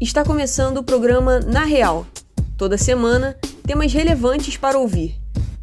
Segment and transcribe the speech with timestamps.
[0.00, 2.06] Está começando o programa Na Real.
[2.56, 5.16] Toda semana, temas relevantes para ouvir.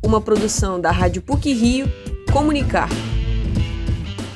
[0.04, 1.88] Uma produção da Rádio PUC Rio,
[2.33, 2.89] Comunicar.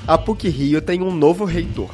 [0.08, 1.94] A PUC Rio tem um novo reitor.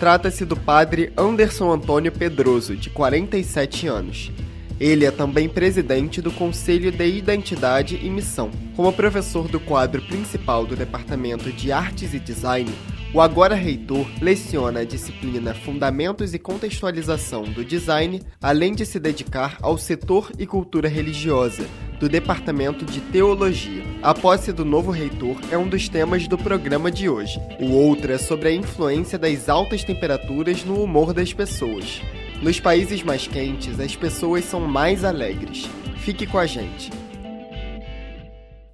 [0.00, 4.32] Trata-se do padre Anderson Antônio Pedroso, de 47 anos.
[4.80, 8.50] Ele é também presidente do Conselho de Identidade e Missão.
[8.74, 12.72] Como professor do quadro principal do Departamento de Artes e Design,
[13.14, 19.58] o agora reitor leciona a disciplina Fundamentos e Contextualização do Design, além de se dedicar
[19.60, 21.66] ao setor e cultura religiosa
[22.00, 23.84] do Departamento de Teologia.
[24.02, 27.38] A posse do novo reitor é um dos temas do programa de hoje.
[27.60, 32.00] O outro é sobre a influência das altas temperaturas no humor das pessoas.
[32.40, 35.68] Nos países mais quentes, as pessoas são mais alegres.
[35.98, 36.90] Fique com a gente.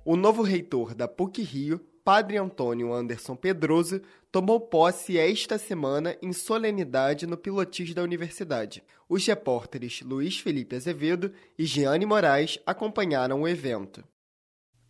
[0.05, 4.00] O novo reitor da PUC Rio, Padre Antônio Anderson Pedroso,
[4.32, 8.82] tomou posse esta semana em solenidade no Pilotis da Universidade.
[9.06, 14.02] Os repórteres Luiz Felipe Azevedo e Giane Moraes acompanharam o evento.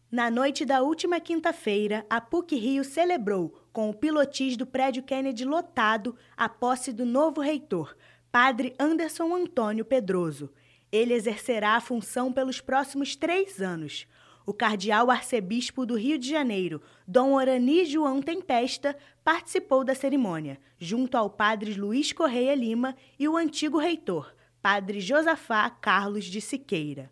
[0.09, 5.45] Na noite da última quinta-feira, a PUC Rio celebrou, com o pilotis do prédio Kennedy
[5.45, 7.97] lotado, a posse do novo reitor,
[8.31, 10.53] Padre Anderson Antônio Pedroso.
[10.93, 14.07] Ele exercerá a função pelos próximos três anos.
[14.49, 21.19] O cardeal arcebispo do Rio de Janeiro, Dom Orani João Tempesta, participou da cerimônia, junto
[21.19, 27.11] ao padre Luiz Correia Lima e o antigo reitor, padre Josafá Carlos de Siqueira.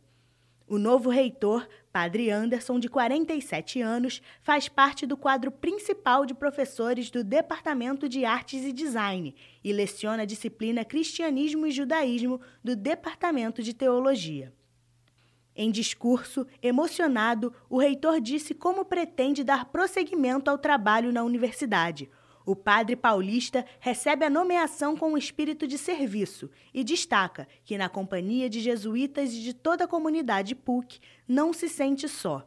[0.67, 7.11] O novo reitor, Padre Anderson, de 47 anos, faz parte do quadro principal de professores
[7.11, 13.63] do Departamento de Artes e Design e leciona a disciplina Cristianismo e Judaísmo do Departamento
[13.63, 14.55] de Teologia.
[15.57, 22.11] Em discurso, emocionado, o reitor disse como pretende dar prosseguimento ao trabalho na universidade,
[22.47, 27.89] o padre paulista recebe a nomeação com o espírito de serviço e destaca que, na
[27.89, 32.47] companhia de jesuítas e de toda a comunidade PUC, não se sente só.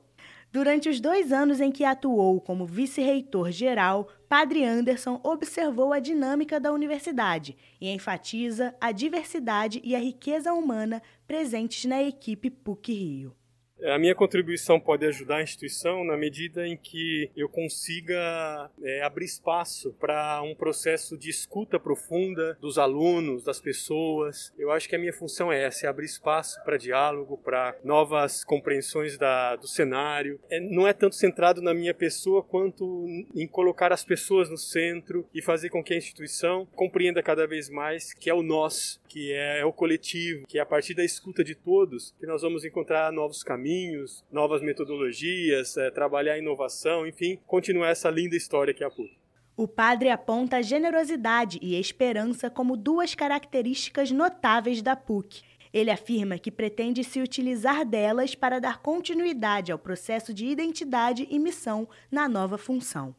[0.54, 6.60] Durante os dois anos em que atuou como vice-reitor geral, Padre Anderson observou a dinâmica
[6.60, 13.39] da universidade e enfatiza a diversidade e a riqueza humana presentes na equipe PUC Rio.
[13.84, 19.26] A minha contribuição pode ajudar a instituição na medida em que eu consiga é, abrir
[19.26, 24.54] espaço para um processo de escuta profunda dos alunos, das pessoas.
[24.58, 28.44] Eu acho que a minha função é essa, é abrir espaço para diálogo, para novas
[28.44, 30.42] compreensões da, do cenário.
[30.50, 35.26] É, não é tanto centrado na minha pessoa quanto em colocar as pessoas no centro
[35.34, 39.32] e fazer com que a instituição compreenda cada vez mais que é o nós, que
[39.32, 42.66] é, é o coletivo, que é a partir da escuta de todos que nós vamos
[42.66, 48.74] encontrar novos caminhos caminhos, novas metodologias, é, trabalhar a inovação, enfim, continuar essa linda história
[48.74, 49.18] que é a PUC.
[49.56, 55.44] O padre aponta generosidade e esperança como duas características notáveis da PUC.
[55.72, 61.38] Ele afirma que pretende se utilizar delas para dar continuidade ao processo de identidade e
[61.38, 63.14] missão na nova função.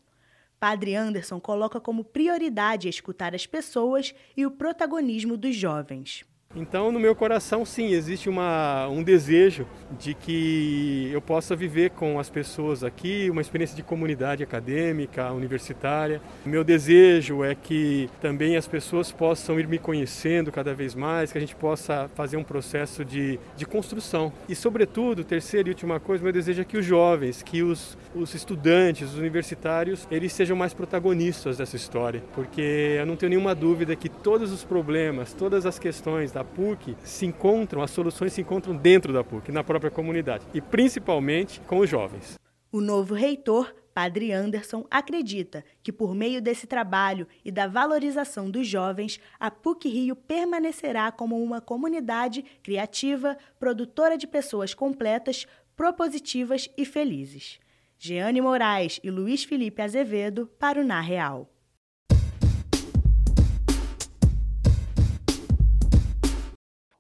[0.59, 6.25] Padre Anderson coloca como prioridade escutar as pessoas e o protagonismo dos jovens.
[6.57, 12.19] Então, no meu coração, sim, existe uma, um desejo de que eu possa viver com
[12.19, 16.21] as pessoas aqui uma experiência de comunidade acadêmica, universitária.
[16.45, 21.39] Meu desejo é que também as pessoas possam ir me conhecendo cada vez mais, que
[21.39, 24.33] a gente possa fazer um processo de, de construção.
[24.49, 28.35] E, sobretudo, terceira e última coisa, meu desejo é que os jovens, que os, os
[28.35, 33.95] estudantes, os universitários, eles sejam mais protagonistas dessa história, porque eu não tenho nenhuma dúvida
[33.95, 38.41] que todos os problemas, todas as questões da da PUC se encontram, as soluções se
[38.41, 42.39] encontram dentro da PUC, na própria comunidade, e principalmente com os jovens.
[42.73, 48.67] O novo reitor, Padre Anderson, acredita que, por meio desse trabalho e da valorização dos
[48.67, 55.47] jovens, a PUC Rio permanecerá como uma comunidade criativa, produtora de pessoas completas,
[55.77, 57.59] propositivas e felizes.
[57.99, 61.51] Jeane Moraes e Luiz Felipe Azevedo para o Na Real.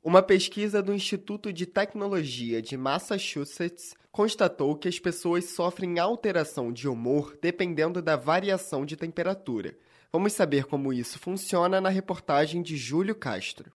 [0.02, 6.88] Uma pesquisa do Instituto de Tecnologia de Massachusetts constatou que as pessoas sofrem alteração de
[6.88, 9.76] humor dependendo da variação de temperatura.
[10.11, 13.70] Vamos saber como isso funciona na reportagem de Júlio Castro.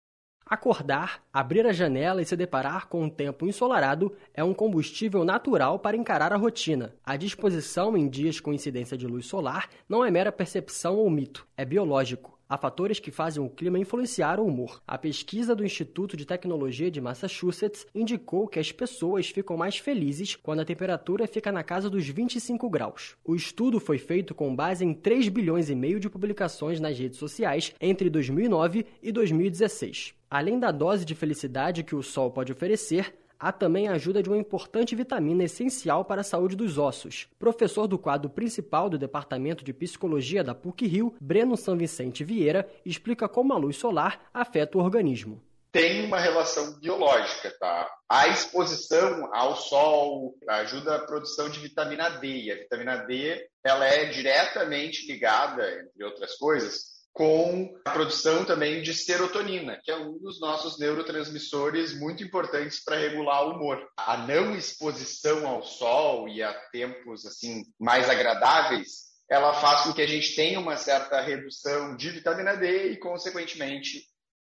[0.46, 5.78] Acordar, abrir a janela e se deparar com um tempo ensolarado é um combustível natural
[5.78, 6.94] para encarar a rotina.
[7.04, 11.46] A disposição em dias com incidência de luz solar não é mera percepção ou mito,
[11.54, 12.33] é biológico.
[12.46, 14.82] Há fatores que fazem o clima influenciar o humor.
[14.86, 20.36] A pesquisa do Instituto de Tecnologia de Massachusetts indicou que as pessoas ficam mais felizes
[20.36, 23.16] quando a temperatura fica na casa dos 25 graus.
[23.24, 27.18] O estudo foi feito com base em 3 bilhões e meio de publicações nas redes
[27.18, 30.14] sociais entre 2009 e 2016.
[30.30, 33.14] Além da dose de felicidade que o sol pode oferecer,
[33.44, 37.28] há também a ajuda de uma importante vitamina essencial para a saúde dos ossos.
[37.38, 43.28] Professor do quadro principal do Departamento de Psicologia da PUC-Rio, Breno São Vicente Vieira, explica
[43.28, 47.90] como a luz solar afeta o organismo tem uma relação biológica, tá?
[48.08, 53.84] A exposição ao sol ajuda a produção de vitamina D, e a vitamina D ela
[53.84, 60.18] é diretamente ligada, entre outras coisas, com a produção também de serotonina, que é um
[60.18, 63.88] dos nossos neurotransmissores muito importantes para regular o humor.
[63.96, 70.02] A não exposição ao sol e a tempos assim mais agradáveis, ela faz com que
[70.02, 74.02] a gente tenha uma certa redução de vitamina D e, consequentemente,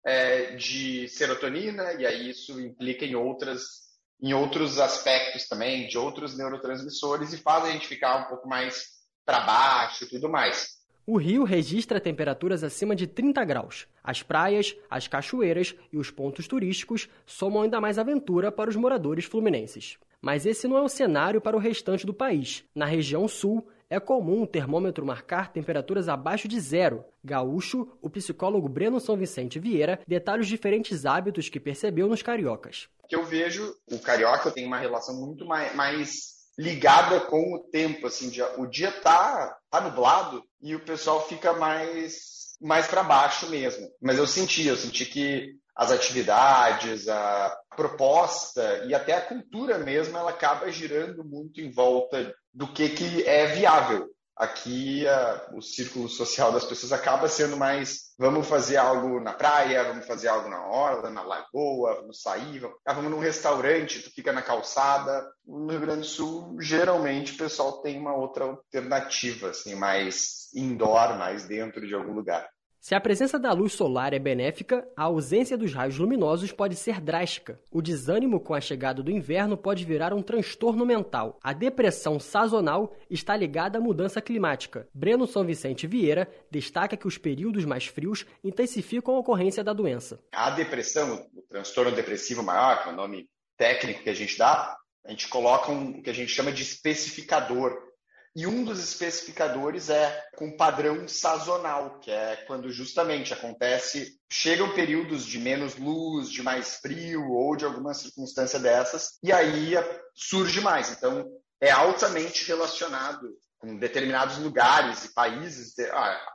[0.06, 3.83] é, de serotonina, e aí isso implica em outras
[4.21, 8.86] em outros aspectos também, de outros neurotransmissores, e faz a gente ficar um pouco mais
[9.25, 10.83] para baixo e tudo mais.
[11.06, 13.88] O Rio registra temperaturas acima de 30 graus.
[14.02, 19.26] As praias, as cachoeiras e os pontos turísticos somam ainda mais aventura para os moradores
[19.26, 19.98] fluminenses.
[20.22, 22.64] Mas esse não é o cenário para o restante do país.
[22.74, 27.04] Na região sul, é comum o termômetro marcar temperaturas abaixo de zero.
[27.22, 32.88] Gaúcho, o psicólogo Breno São Vicente Vieira, detalha os diferentes hábitos que percebeu nos cariocas.
[33.12, 38.66] Eu vejo, o carioca tem uma relação muito mais ligada com o tempo, assim, o
[38.66, 43.90] dia tá, tá nublado e o pessoal fica mais mais para baixo mesmo.
[44.02, 50.18] Mas eu senti, eu senti que as atividades, a proposta e até a cultura mesmo,
[50.18, 56.10] ela acaba girando muito em volta do que, que é viável aqui a, o círculo
[56.10, 60.66] social das pessoas acaba sendo mais vamos fazer algo na praia, vamos fazer algo na
[60.68, 65.26] orla, na lagoa, vamos sair, vamos, ah, vamos num restaurante, tu fica na calçada.
[65.46, 71.18] No Rio Grande do Sul, geralmente o pessoal tem uma outra alternativa, assim, mais indoor,
[71.18, 72.48] mais dentro de algum lugar.
[72.84, 77.00] Se a presença da luz solar é benéfica, a ausência dos raios luminosos pode ser
[77.00, 77.58] drástica.
[77.72, 81.40] O desânimo com a chegada do inverno pode virar um transtorno mental.
[81.42, 84.86] A depressão sazonal está ligada à mudança climática.
[84.94, 90.20] Breno São Vicente Vieira destaca que os períodos mais frios intensificam a ocorrência da doença.
[90.34, 94.76] A depressão, o transtorno depressivo maior, que é o nome técnico que a gente dá,
[95.06, 97.93] a gente coloca um, o que a gente chama de especificador
[98.36, 105.26] e um dos especificadores é com padrão sazonal, que é quando justamente acontece, chegam períodos
[105.26, 109.74] de menos luz, de mais frio ou de alguma circunstância dessas, e aí
[110.16, 110.92] surge mais.
[110.92, 111.26] Então,
[111.62, 115.74] é altamente relacionado com determinados lugares e países,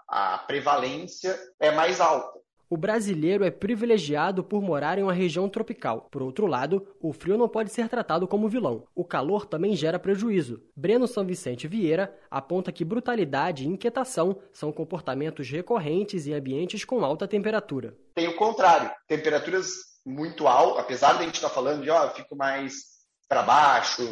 [0.09, 2.38] a, prevalência é mais alta
[2.71, 6.07] o brasileiro é privilegiado por morar em uma região tropical.
[6.11, 8.85] Por outro lado, o frio não pode ser tratado como vilão.
[8.95, 10.63] O calor também gera prejuízo.
[10.77, 17.05] Breno São Vicente Vieira aponta que brutalidade e inquietação são comportamentos recorrentes em ambientes com
[17.05, 17.97] alta temperatura.
[18.15, 18.91] Tem o contrário.
[19.07, 19.69] Temperaturas
[20.05, 22.99] muito altas, apesar de a gente estar falando de, ó, eu fico mais
[23.29, 24.03] para baixo,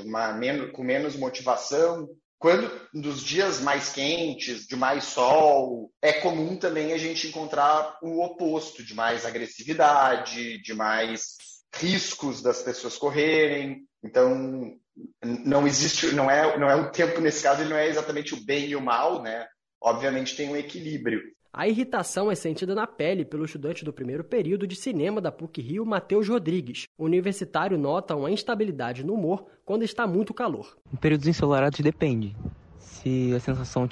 [0.73, 6.99] com menos motivação, quando nos dias mais quentes, de mais sol, é comum também a
[6.99, 11.37] gente encontrar o oposto, de mais agressividade, de mais
[11.75, 13.87] riscos das pessoas correrem.
[14.05, 14.77] Então,
[15.23, 18.45] não existe, não é, não é o tempo nesse caso, ele não é exatamente o
[18.45, 19.47] bem e o mal, né?
[19.81, 21.23] Obviamente tem um equilíbrio.
[21.57, 25.87] A irritação é sentida na pele pelo estudante do primeiro período de cinema da PUC-Rio,
[25.87, 26.85] Matheus Rodrigues.
[26.99, 30.77] O universitário nota uma instabilidade no humor quando está muito calor.
[30.93, 32.37] Em períodos ensolarados depende.
[32.79, 33.89] Se a sensação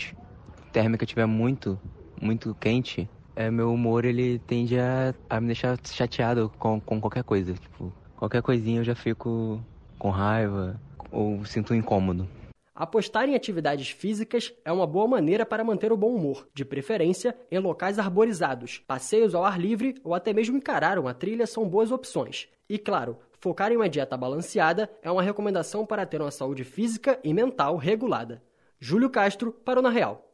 [0.75, 1.81] térmica estiver muito,
[2.21, 7.25] muito quente, é, meu humor ele tende a, a me deixar chateado com, com qualquer
[7.25, 7.55] coisa.
[7.55, 9.59] Tipo, qualquer coisinha eu já fico
[9.99, 10.79] com raiva
[11.11, 12.29] ou sinto um incômodo.
[12.75, 17.37] Apostar em atividades físicas é uma boa maneira para manter o bom humor, de preferência
[17.49, 18.83] em locais arborizados.
[18.85, 22.49] Passeios ao ar livre ou até mesmo encarar uma trilha são boas opções.
[22.69, 27.17] E claro, focar em uma dieta balanceada é uma recomendação para ter uma saúde física
[27.23, 28.43] e mental regulada.
[28.81, 30.29] Júlio Castro para o Na Real.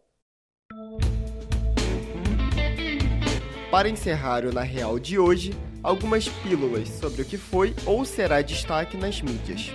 [3.71, 8.41] Para encerrar o Na Real de hoje, algumas pílulas sobre o que foi ou será
[8.41, 9.71] destaque nas mídias.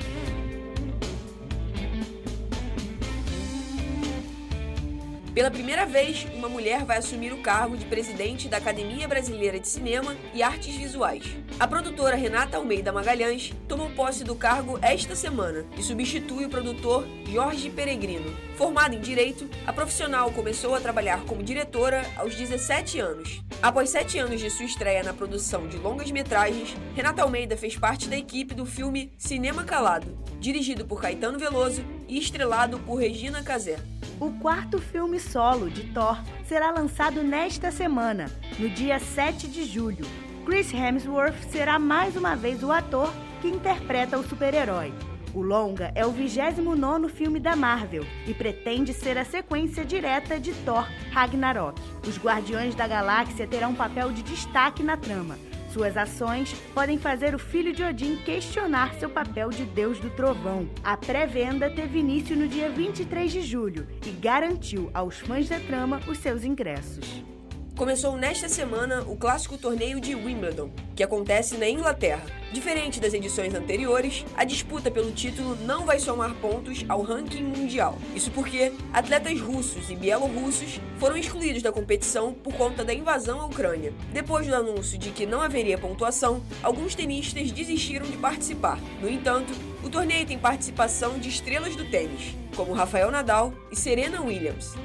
[5.35, 9.67] Pela primeira vez, uma mulher vai assumir o cargo de presidente da Academia Brasileira de
[9.67, 11.25] Cinema e Artes Visuais.
[11.59, 17.05] A produtora Renata Almeida Magalhães tomou posse do cargo esta semana e substitui o produtor
[17.29, 18.33] Jorge Peregrino.
[18.55, 23.43] Formada em Direito, a profissional começou a trabalhar como diretora aos 17 anos.
[23.61, 28.07] Após sete anos de sua estreia na produção de longas metragens, Renata Almeida fez parte
[28.07, 33.77] da equipe do filme Cinema Calado, dirigido por Caetano Veloso estrelado por Regina Casé.
[34.19, 40.05] O quarto filme solo de Thor será lançado nesta semana, no dia 7 de julho.
[40.45, 44.93] Chris Hemsworth será mais uma vez o ator que interpreta o super-herói.
[45.33, 50.53] O longa é o 29º filme da Marvel e pretende ser a sequência direta de
[50.63, 51.81] Thor Ragnarok.
[52.07, 55.37] Os Guardiões da Galáxia terão um papel de destaque na trama.
[55.75, 60.69] Suas ações podem fazer o filho de Odin questionar seu papel de deus do trovão.
[60.81, 65.99] A pré-venda teve início no dia 23 de julho e garantiu aos fãs da trama
[66.07, 67.34] os seus ingressos.
[67.75, 72.23] Começou nesta semana o clássico torneio de Wimbledon, que acontece na Inglaterra.
[72.53, 77.97] Diferente das edições anteriores, a disputa pelo título não vai somar pontos ao ranking mundial.
[78.15, 83.45] Isso porque atletas russos e bielorrussos foram excluídos da competição por conta da invasão à
[83.45, 83.93] Ucrânia.
[84.13, 88.79] Depois do anúncio de que não haveria pontuação, alguns tenistas desistiram de participar.
[89.01, 89.51] No entanto,
[89.83, 94.75] o torneio tem participação de estrelas do tênis, como Rafael Nadal e Serena Williams.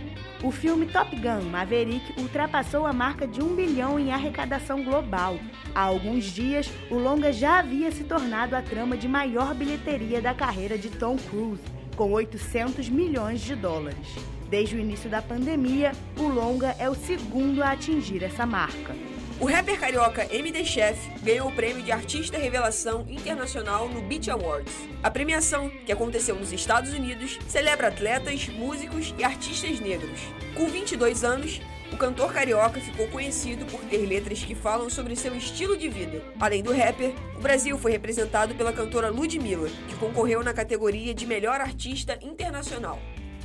[0.42, 5.38] O filme Top Gun Maverick ultrapassou a marca de um bilhão em arrecadação global.
[5.74, 10.32] Há alguns dias, o longa já havia se tornado a trama de maior bilheteria da
[10.32, 11.62] carreira de Tom Cruise,
[11.94, 14.16] com 800 milhões de dólares.
[14.48, 19.09] Desde o início da pandemia, o longa é o segundo a atingir essa marca.
[19.40, 24.74] O rapper carioca MD Chef ganhou o prêmio de Artista Revelação Internacional no Beat Awards.
[25.02, 30.20] A premiação, que aconteceu nos Estados Unidos, celebra atletas, músicos e artistas negros.
[30.54, 31.58] Com 22 anos,
[31.90, 36.22] o cantor carioca ficou conhecido por ter letras que falam sobre seu estilo de vida.
[36.38, 41.24] Além do rapper, o Brasil foi representado pela cantora Ludmilla, que concorreu na categoria de
[41.24, 42.98] Melhor Artista Internacional.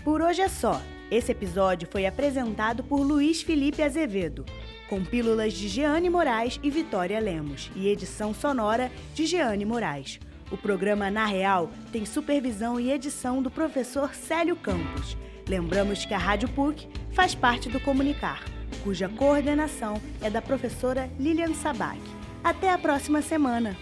[0.03, 0.81] Por hoje é só.
[1.11, 4.45] Esse episódio foi apresentado por Luiz Felipe Azevedo
[4.89, 10.19] com pílulas de Jeane Moraes e Vitória Lemos e edição sonora de Jeane Moraes.
[10.51, 15.17] O programa Na Real tem supervisão e edição do professor Célio Campos.
[15.47, 18.43] Lembramos que a Rádio PUC faz parte do Comunicar,
[18.83, 21.99] cuja coordenação é da professora Lilian Sabac.
[22.43, 23.75] Até a próxima semana!